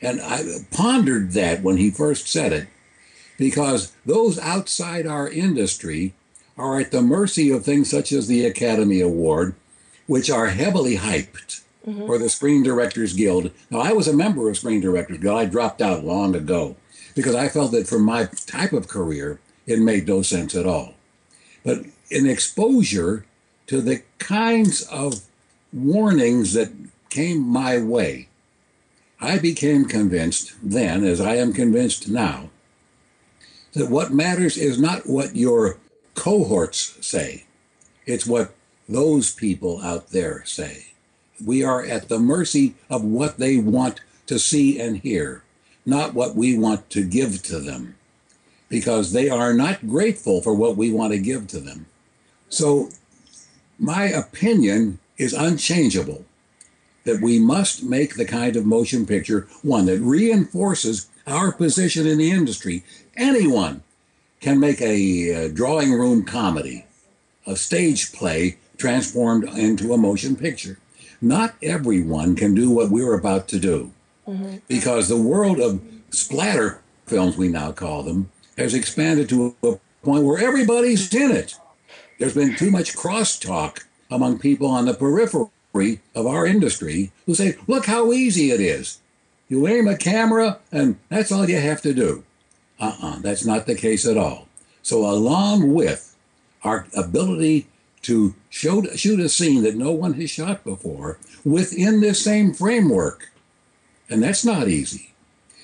[0.01, 2.67] And I pondered that when he first said it,
[3.37, 6.13] because those outside our industry
[6.57, 9.53] are at the mercy of things such as the Academy Award,
[10.07, 12.01] which are heavily hyped, Mm-hmm.
[12.01, 13.49] or the Screen Directors Guild.
[13.71, 15.39] Now, I was a member of Screen Directors Guild.
[15.39, 16.75] I dropped out long ago
[17.15, 20.95] because I felt that for my type of career, it made no sense at all.
[21.63, 23.25] But in exposure
[23.67, 25.21] to the kinds of
[25.71, 26.73] warnings that
[27.09, 28.27] came my way,
[29.21, 32.49] I became convinced then, as I am convinced now,
[33.71, 35.77] that what matters is not what your
[36.15, 37.45] cohorts say,
[38.05, 38.53] it's what
[38.89, 40.87] those people out there say.
[41.43, 45.43] We are at the mercy of what they want to see and hear,
[45.85, 47.95] not what we want to give to them,
[48.69, 51.85] because they are not grateful for what we want to give to them.
[52.49, 52.89] So,
[53.79, 56.25] my opinion is unchangeable
[57.03, 62.17] that we must make the kind of motion picture one that reinforces our position in
[62.17, 62.83] the industry.
[63.15, 63.83] Anyone
[64.41, 66.85] can make a uh, drawing room comedy,
[67.45, 70.77] a stage play transformed into a motion picture.
[71.21, 73.91] Not everyone can do what we're about to do
[74.67, 80.25] because the world of splatter films, we now call them, has expanded to a point
[80.25, 81.55] where everybody's in it.
[82.19, 87.55] There's been too much crosstalk among people on the periphery of our industry who say,
[87.67, 88.99] look how easy it is.
[89.47, 92.23] You aim a camera, and that's all you have to do.
[92.79, 94.47] Uh uh that's not the case at all.
[94.81, 96.15] So, along with
[96.63, 97.67] our ability
[98.03, 103.31] to show, shoot a scene that no one has shot before within this same framework,
[104.09, 105.13] and that's not easy,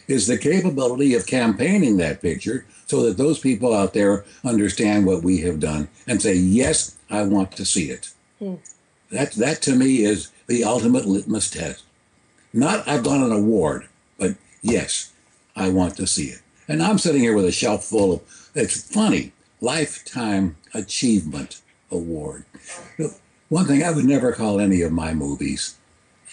[0.08, 5.24] is the capability of campaigning that picture so that those people out there understand what
[5.24, 8.12] we have done and say, yes, I want to see it.
[8.40, 8.56] Hmm.
[9.12, 11.84] That, that to me is the ultimate litmus test.
[12.52, 15.12] Not I've won an award, but yes,
[15.56, 16.42] I want to see it.
[16.68, 21.62] And I'm sitting here with a shelf full of, it's funny, Lifetime Achievement
[21.94, 22.46] Award.
[23.50, 25.76] One thing I would never call any of my movies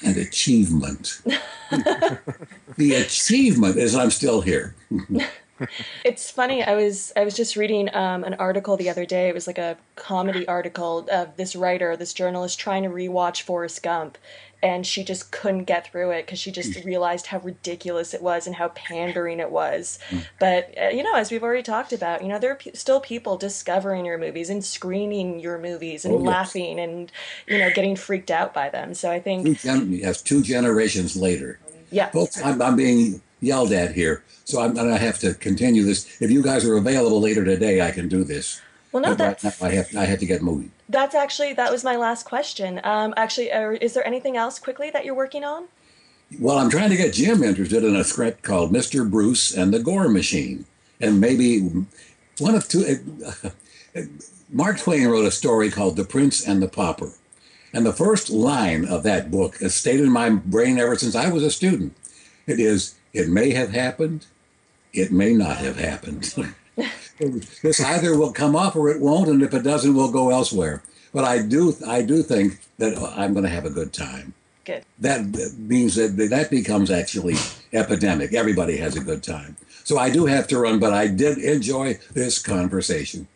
[0.02, 1.20] an achievement.
[2.76, 4.74] the achievement is I'm still here.
[6.04, 6.62] It's funny.
[6.62, 9.28] I was I was just reading um, an article the other day.
[9.28, 13.82] It was like a comedy article of this writer, this journalist, trying to rewatch Forrest
[13.82, 14.16] Gump,
[14.62, 18.46] and she just couldn't get through it because she just realized how ridiculous it was
[18.46, 19.98] and how pandering it was.
[20.38, 23.00] But uh, you know, as we've already talked about, you know, there are pe- still
[23.00, 26.26] people discovering your movies and screening your movies and Oh, yes.
[26.26, 27.12] laughing and
[27.46, 28.94] you know getting freaked out by them.
[28.94, 31.58] So I Two think, gen- yes, two generations later.
[31.90, 35.84] yeah, Folks, I'm, I'm being yelled at here, so I'm going to have to continue
[35.84, 36.20] this.
[36.20, 38.60] If you guys are available later today, I can do this.
[38.92, 40.72] Well, no, But right now I have I have to get moving.
[40.88, 42.80] that's actually that was my last question.
[42.82, 45.68] Um, actually, uh, is there anything else quickly that you're working on?
[46.40, 49.08] Well, I'm trying to get Jim interested in a script called Mr.
[49.08, 50.64] Bruce and the Gore Machine,
[51.00, 51.60] and maybe
[52.38, 52.98] one of two.
[54.52, 57.12] Mark Twain wrote a story called The Prince and the Pauper,
[57.72, 61.30] and the first line of that book has stayed in my brain ever since I
[61.30, 61.94] was a student.
[62.48, 64.26] It is, "It may have happened,
[64.92, 66.34] it may not have happened."
[67.62, 70.82] this either will come off or it won't, and if it doesn't, we'll go elsewhere.
[71.12, 74.34] But I do, I do think that I'm going to have a good time.
[74.64, 74.84] Good.
[74.98, 77.34] That means that that becomes actually
[77.72, 78.32] epidemic.
[78.32, 79.56] Everybody has a good time.
[79.84, 83.26] So I do have to run, but I did enjoy this conversation.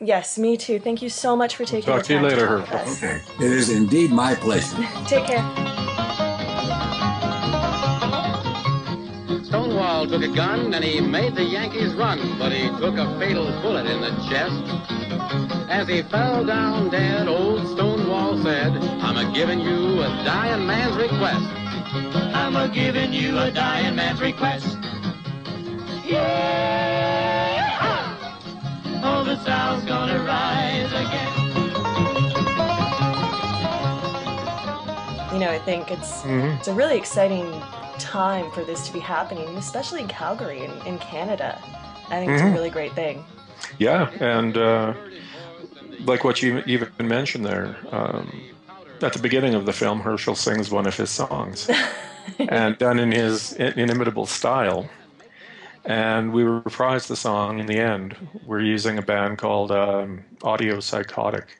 [0.00, 0.80] Yes, me too.
[0.80, 3.02] Thank you so much for taking talk the to you time later, talk with us.
[3.02, 3.20] Okay.
[3.44, 4.76] It is indeed my pleasure.
[5.06, 5.99] Take care.
[10.00, 13.44] Stonewall took a gun and he made the Yankees run, but he took a fatal
[13.60, 14.62] bullet in the chest.
[15.68, 20.96] As he fell down dead, old Stonewall said, I'm a giving you a dying man's
[20.96, 21.44] request.
[22.34, 24.78] I'm a giving you a dying man's request.
[26.06, 27.68] Yeah!
[29.04, 30.49] Oh, the South's gonna rise
[35.40, 36.58] know, I think it's Mhm.
[36.58, 37.46] it's a really exciting
[37.98, 41.58] time for this to be happening, especially in Calgary in, in Canada.
[42.10, 42.54] I think it's a Mhm.
[42.54, 43.24] really great thing.
[43.78, 44.94] Yeah, and uh,
[46.06, 48.40] like what you even mentioned there, um,
[49.02, 51.68] at the beginning of the film, Herschell sings one of his songs,
[52.38, 54.88] and done in his inimitable style.
[55.84, 58.14] And we reprised the song in the end.
[58.44, 61.58] We're using a band called um, Audio Psychotic,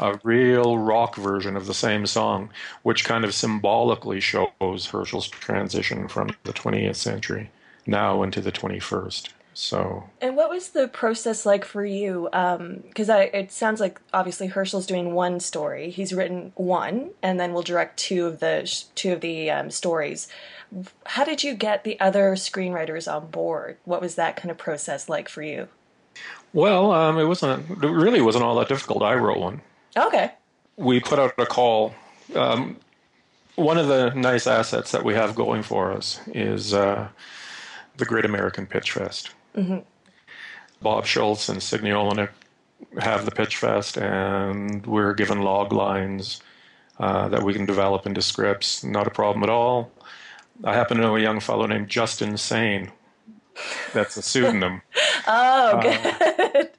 [0.00, 2.50] a real rock version of the same song,
[2.82, 7.50] which kind of symbolically shows Herschell's transition from the 20th century
[7.86, 9.28] now into the 21st.
[9.52, 12.28] So And what was the process like for you?
[12.32, 15.90] Because I it sounds like obviously Herschell's doing one story.
[15.90, 19.70] He's written one, and then we'll direct two of the sh- two of the um,
[19.70, 20.28] stories.
[21.04, 23.76] How did you get the other screenwriters on board?
[23.84, 25.68] What was that kind of process like for you?
[26.52, 27.70] Well, um, it wasn't.
[27.82, 29.02] It really wasn't all that difficult.
[29.02, 29.60] I wrote one.
[29.96, 30.32] Okay.
[30.76, 31.94] We put out a call.
[32.34, 32.76] Um,
[33.56, 37.08] one of the nice assets that we have going for us is uh,
[37.96, 39.30] the Great American Pitch Fest.
[40.82, 42.30] Bob Schultz and Signe Olynyk
[43.00, 46.40] have the Pitch Fest, and we're given log lines
[46.98, 48.82] uh, that we can develop into scripts.
[48.82, 49.90] Not a problem at all.
[50.64, 52.90] I happen to know a young fellow named Justin Sane.
[53.92, 54.82] That's a pseudonym.
[55.26, 56.70] Oh, good.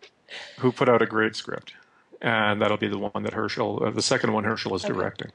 [0.60, 1.74] who put out a great script,
[2.22, 4.94] and that'll be the one that Herschell, uh, the second one Herschell is Okay.
[4.94, 5.32] directing.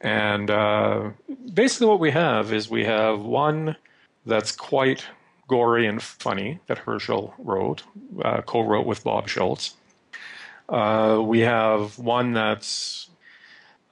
[0.00, 1.10] And uh,
[1.52, 3.76] basically, what we have is we have one
[4.26, 5.04] that's quite
[5.48, 7.82] gory and funny that Herschell wrote,
[8.24, 9.74] uh, co-wrote with Bob Schultz.
[10.68, 13.09] Uh, we have one that's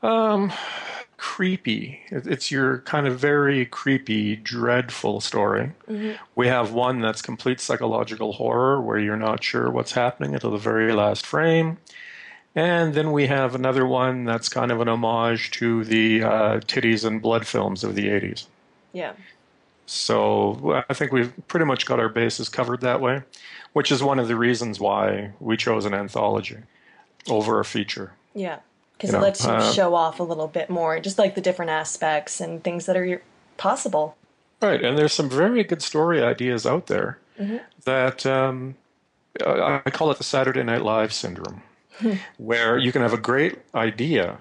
[0.02, 0.52] um,
[1.16, 2.00] creepy.
[2.10, 5.72] It's your kind of very creepy, dreadful story.
[6.34, 10.58] We have one that's complete psychological horror where you're not sure what's happening until the
[10.58, 11.78] very last frame.
[12.54, 17.04] And then we have another one that's kind of an homage to the uh, titties
[17.04, 18.46] and blood films of the 80s.
[18.92, 19.12] yeah.
[19.86, 23.22] So I think we've pretty much got our bases covered that way,
[23.72, 26.58] which is one of the reasons why we chose an anthology
[27.26, 28.12] over a feature.
[28.34, 28.58] Yeah.
[28.98, 31.70] Because it lets you uh, show off a little bit more, just like the different
[31.70, 33.22] aspects and things that are
[33.56, 34.16] possible.
[34.60, 37.18] Right, and there's some very good story ideas out there
[37.84, 38.74] that um,
[39.46, 41.62] I I call it the Saturday Night Live syndrome,
[42.38, 44.38] where you can have a great idea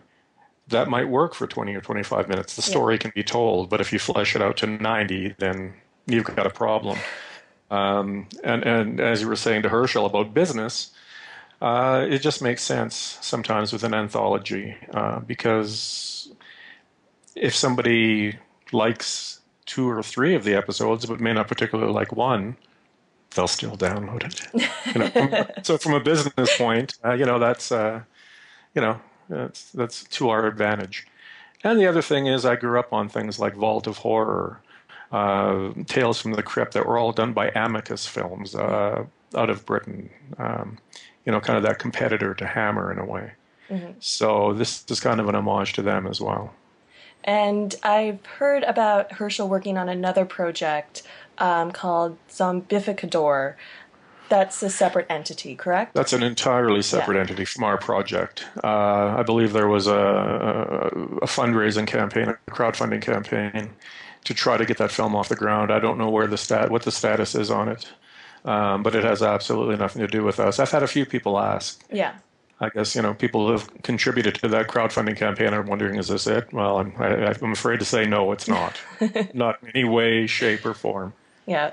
[0.70, 2.56] that might work for 20 or 25 minutes.
[2.56, 5.74] The story can be told, but if you flesh it out to 90, then
[6.08, 6.98] you've got a problem.
[7.72, 10.91] Um, and, and as you were saying to Herschell about business,
[11.62, 16.32] uh, it just makes sense sometimes with an anthology uh, because
[17.36, 18.38] if somebody
[18.72, 22.56] likes two or three of the episodes but may not particularly like one,
[23.36, 24.70] they'll still download it.
[24.96, 28.02] You know, so from a business point, uh, you know that's uh,
[28.73, 31.06] you know that's that's to our advantage.
[31.63, 34.62] And the other thing is, I grew up on things like Vault of Horror,
[35.12, 39.06] uh, Tales from the Crypt, that were all done by Amicus Films uh,
[39.36, 40.10] out of Britain.
[40.38, 40.77] Um,
[41.28, 43.34] you know, kind of that competitor to Hammer in a way.
[44.00, 46.54] So this is kind of an homage to them as well.
[47.25, 51.04] And I've heard about Herschell working on another project
[51.38, 53.56] um, called Zombificador.
[54.30, 55.94] That's a separate entity, correct?
[55.96, 57.21] That's an entirely separate Yeah.
[57.21, 58.46] entity from our project.
[58.63, 60.88] Uh, I believe there was a, a,
[61.23, 63.71] a fundraising campaign, a crowdfunding campaign,
[64.23, 65.73] to try to get that film off the ground.
[65.73, 67.92] I don't know where the stat, what the status is on it.
[68.46, 70.60] Um, but it has absolutely nothing to do with us.
[70.60, 71.83] I've had a few people ask.
[71.92, 72.15] Yeah.
[72.60, 76.08] I guess you know people who have contributed to that crowdfunding campaign are wondering, is
[76.08, 76.52] this it?
[76.52, 78.81] Well, I'm I, I'm afraid to say no, it's not,
[79.33, 81.13] not in any way, shape, or form.
[81.46, 81.71] Yeah.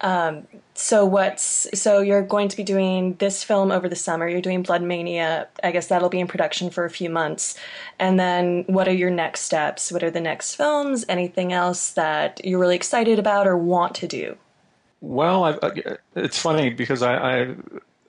[0.00, 4.28] Um, so what's so you're going to be doing this film over the summer.
[4.28, 5.48] You're doing Blood Mania.
[5.64, 7.58] I guess that'll be in production for a few months.
[7.98, 9.90] And then what are your next steps?
[9.90, 11.04] What are the next films?
[11.08, 14.36] Anything else that you're really excited about or want to do?
[15.00, 17.56] Well, I, I, uh, it's funny because I, I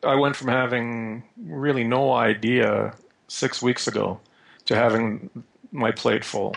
[0.03, 2.93] I went from having really no idea
[3.27, 4.19] six weeks ago
[4.65, 5.29] to having
[5.71, 6.55] my plate full.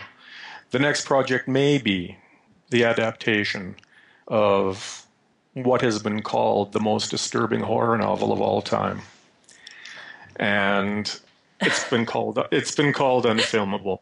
[0.71, 2.17] The next project may be
[2.69, 3.75] the adaptation
[4.27, 5.05] of
[5.53, 9.01] what has been called the most disturbing horror novel of all time.
[10.37, 11.19] And
[11.59, 13.99] it's been called it's been called unfilmable.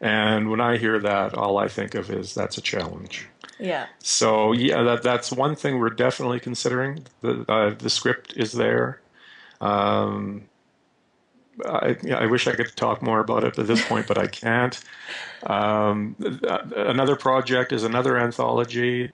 [0.00, 3.26] And when I hear that, all I think of is that's a challenge.
[3.58, 3.86] Yeah.
[3.98, 7.04] So yeah, that that's one thing we're definitely considering.
[7.22, 9.00] The uh, the script is there.
[9.60, 10.48] Um,
[11.64, 14.80] I, I wish I could talk more about it at this point, but I can't.
[15.44, 16.14] Um,
[16.76, 19.12] another project is another anthology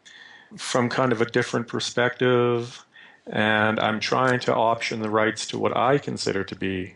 [0.57, 2.85] from kind of a different perspective,
[3.27, 6.95] and I'm trying to option the rights to what I consider to be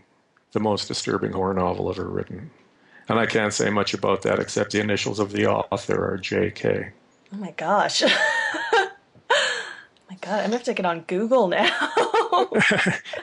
[0.52, 2.50] the most disturbing horror novel ever written.
[3.08, 6.92] And I can't say much about that except the initials of the author are J.K.
[7.32, 8.02] Oh my gosh.
[8.06, 8.90] oh
[10.10, 11.70] my god, I'm gonna have to get on Google now.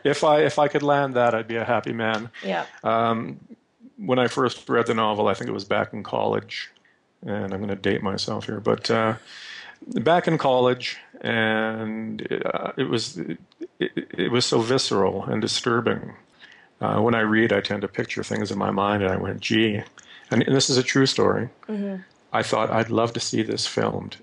[0.03, 2.29] if I if I could land that, I'd be a happy man.
[2.43, 2.65] Yeah.
[2.83, 3.39] Um,
[3.97, 6.69] when I first read the novel, I think it was back in college,
[7.25, 9.15] and I'm going to date myself here, but uh,
[10.01, 13.37] back in college, and uh, it was it,
[13.79, 16.13] it, was so visceral and disturbing.
[16.81, 19.39] Uh, when I read, I tend to picture things in my mind, and I went,
[19.39, 19.81] "Gee,"
[20.29, 21.49] and, and this is a true story.
[21.67, 22.01] Mm-hmm.
[22.35, 24.17] I thought I'd love to see this filmed.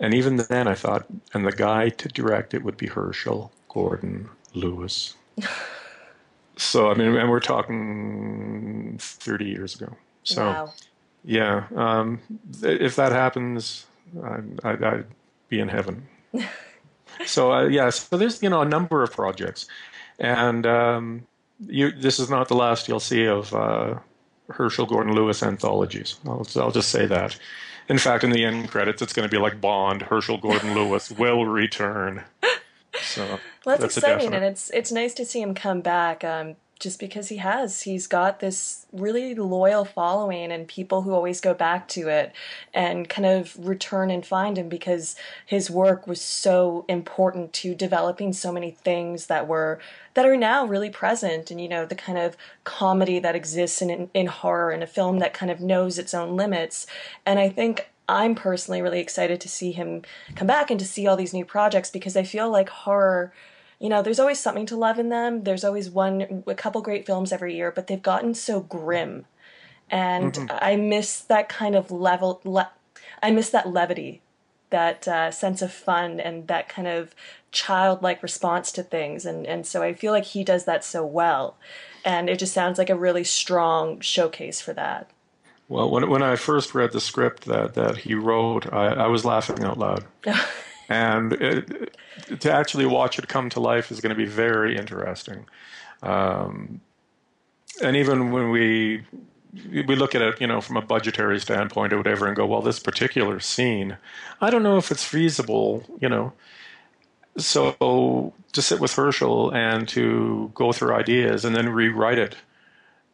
[0.00, 4.28] And even then, I thought, and the guy to direct it would be Herschell Gordon
[4.54, 5.14] Lewis.
[6.56, 9.96] so, I mean, and we're talking 30 years ago.
[10.24, 10.72] So, wow.
[11.24, 12.20] yeah, um,
[12.60, 13.86] if that happens,
[14.24, 15.06] I'd, I'd, I'd
[15.48, 16.08] be in heaven.
[17.24, 19.68] so, uh, yeah, so there's, you know, a number of projects.
[20.18, 21.26] And um,
[21.68, 24.00] you, this is not the last you'll see of uh,
[24.52, 26.16] Herschell Gordon Lewis anthologies.
[26.26, 27.38] I'll, I'll just say that.
[27.88, 30.02] In fact, in the end credits, it's going to be like Bond.
[30.02, 32.24] Herschell Gordon Lewis will return.
[33.00, 33.26] So
[33.64, 36.22] well, that's, that's exciting, and it's it's nice to see him come back.
[36.24, 37.82] Um, just because he has.
[37.82, 42.32] He's got this really loyal following and people who always go back to it
[42.74, 45.14] and kind of return and find him because
[45.46, 49.78] his work was so important to developing so many things that were
[50.14, 54.10] that are now really present and you know the kind of comedy that exists in
[54.12, 56.86] in horror in a film that kind of knows its own limits
[57.24, 60.02] and I think I'm personally really excited to see him
[60.34, 63.32] come back and to see all these new projects because I feel like horror
[63.82, 65.42] you know, there's always something to love in them.
[65.42, 69.26] There's always one, a couple great films every year, but they've gotten so grim,
[69.90, 70.56] and mm-hmm.
[70.62, 72.40] I miss that kind of level.
[72.44, 72.70] Le-
[73.20, 74.22] I miss that levity,
[74.70, 77.12] that uh, sense of fun, and that kind of
[77.50, 81.56] childlike response to things, and and so I feel like he does that so well,
[82.04, 85.10] and it just sounds like a really strong showcase for that.
[85.68, 89.24] Well, when when I first read the script that that he wrote, I, I was
[89.24, 90.04] laughing out loud.
[90.92, 91.96] and it,
[92.40, 95.46] to actually watch it come to life is going to be very interesting.
[96.02, 96.80] Um,
[97.82, 99.02] and even when we
[99.70, 102.62] we look at it, you know, from a budgetary standpoint or whatever, and go, well,
[102.62, 103.96] this particular scene,
[104.40, 106.32] I don't know if it's feasible, you know.
[107.36, 112.36] So to sit with Herschell and to go through ideas and then rewrite it,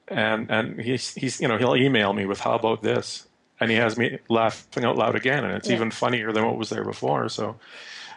[0.09, 3.29] and and he's he's you know he'll email me with how about this,
[3.61, 5.77] and he has me laughing out loud again, and it's yeah.
[5.77, 7.29] even funnier than what was there before.
[7.29, 7.57] So,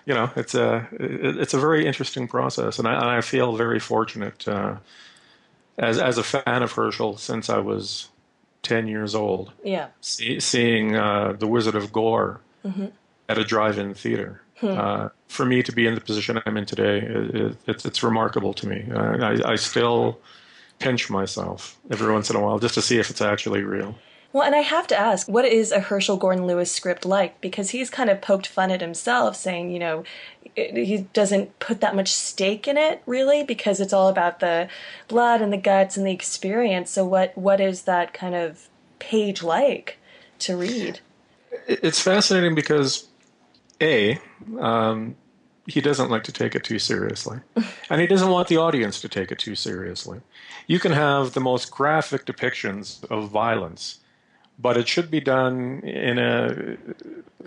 [0.06, 3.80] you know, it's a it's a very interesting process, and I, and I feel very
[3.80, 4.76] fortunate uh,
[5.78, 8.10] as as a fan of Herschell since I was
[8.62, 9.52] ten years old.
[9.64, 12.88] Yeah, see, seeing uh, the Wizard of Gore mm-hmm.
[13.28, 14.42] at a drive-in theater.
[14.60, 14.68] Hmm.
[14.68, 18.04] Uh, for me to be in the position I'm in today, it, it, it's it's
[18.04, 18.86] remarkable to me.
[18.94, 20.20] I, I still
[20.78, 23.96] pinch myself every once in a while just to see if it's actually real.
[24.34, 27.42] Well, and I have to ask, what is a Herschell Gordon Lewis script like?
[27.42, 30.04] Because he's kind of poked fun at himself, saying, you know,
[30.56, 34.70] he doesn't put that much stake in it, really, because it's all about the
[35.08, 36.92] blood and the guts and the experience.
[36.92, 38.70] So, what what is that kind of
[39.00, 39.98] page like
[40.40, 41.00] to read?
[41.68, 43.08] It's fascinating because,
[43.82, 44.18] a,
[44.60, 45.16] um,
[45.68, 47.40] he doesn't like to take it too seriously,
[47.90, 50.22] and he doesn't want the audience to take it too seriously.
[50.68, 54.01] You can have the most graphic depictions of violence
[54.60, 56.78] but it should be done in a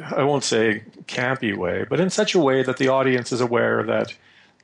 [0.02, 3.82] I won't say campy way, but in such a way that the audience is aware
[3.84, 4.14] that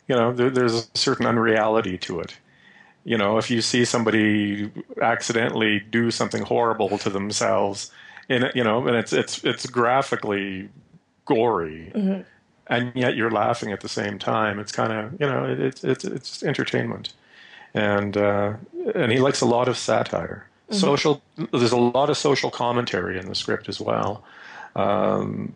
[0.09, 2.37] you know there, there's a certain unreality to it.
[3.05, 4.71] You know, if you see somebody
[5.01, 7.91] accidentally do something horrible to themselves,
[8.29, 10.69] in you know, and it's it's it's graphically
[11.25, 12.23] gory, mm-hmm.
[12.67, 14.59] and yet you're laughing at the same time.
[14.59, 17.13] It's kind of you know, it, it's it's it's entertainment,
[17.73, 18.55] and uh,
[18.95, 20.50] and he likes a lot of satire.
[20.71, 20.79] Mm-hmm.
[20.79, 21.21] Social,
[21.53, 24.25] there's a lot of social commentary in the script as well.
[24.77, 25.53] Um,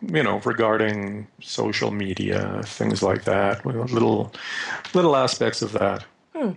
[0.00, 4.32] you know, regarding social media, things like that, little
[4.94, 6.04] little aspects of that.
[6.34, 6.52] Hmm.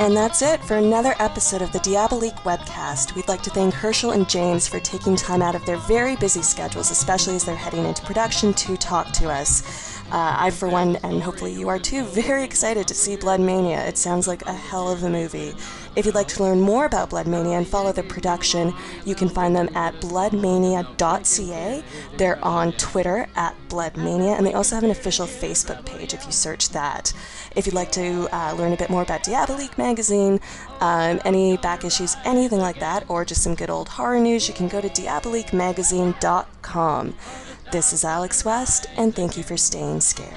[0.00, 3.14] And that's it for another episode of the Diabolique webcast.
[3.14, 6.42] We'd like to thank Herschell and James for taking time out of their very busy
[6.42, 10.02] schedules, especially as they're heading into production, to talk to us.
[10.12, 13.84] Uh, I, for one, and hopefully you are too, very excited to see Blood Mania.
[13.86, 15.54] It sounds like a hell of a movie.
[15.96, 18.74] If you'd like to learn more about Blood Mania and follow the production,
[19.04, 21.84] you can find them at bloodmania.ca.
[22.16, 26.32] They're on Twitter at Bloodmania, and they also have an official Facebook page if you
[26.32, 27.12] search that.
[27.54, 30.40] If you'd like to uh, learn a bit more about Diabolique magazine,
[30.80, 34.54] um, any back issues, anything like that, or just some good old horror news, you
[34.54, 37.14] can go to diaboliquemagazine.com.
[37.72, 40.32] This is Alex West, and thank you for staying scared.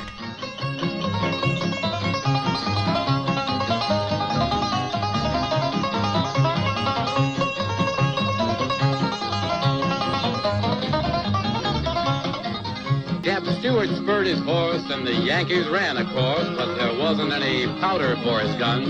[13.59, 18.15] Stewart spurred his horse, and the Yankees ran, of course, but there wasn't any powder
[18.23, 18.87] for his guns.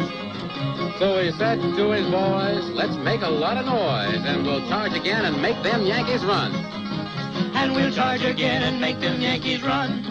[0.99, 4.93] So he said to his boys, let's make a lot of noise, and we'll charge
[4.93, 6.51] again and make them Yankees run
[7.58, 10.03] and we'll charge again and make them Yankees run.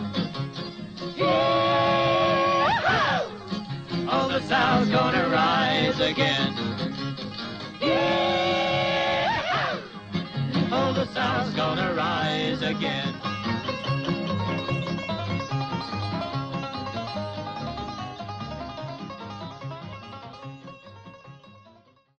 [1.17, 2.67] Yeah!
[4.09, 6.53] Oh, the South's gonna rise again.
[7.81, 9.79] Yeah!
[10.73, 13.16] Oh, the South's gonna rise again.